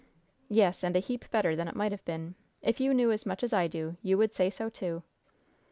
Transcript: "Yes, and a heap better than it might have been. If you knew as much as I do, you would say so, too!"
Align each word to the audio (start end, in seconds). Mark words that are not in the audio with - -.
"Yes, 0.49 0.83
and 0.83 0.95
a 0.95 0.99
heap 0.99 1.29
better 1.29 1.55
than 1.55 1.67
it 1.67 1.75
might 1.75 1.91
have 1.91 2.03
been. 2.05 2.33
If 2.63 2.79
you 2.79 2.91
knew 2.91 3.11
as 3.11 3.23
much 3.27 3.43
as 3.43 3.53
I 3.53 3.67
do, 3.67 3.97
you 4.01 4.17
would 4.17 4.33
say 4.33 4.49
so, 4.49 4.67
too!" 4.67 5.03